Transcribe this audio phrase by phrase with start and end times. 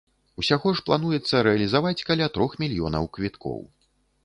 [0.43, 3.63] Усяго ж плануецца рэалізаваць каля трох мільёнаў квіткоў.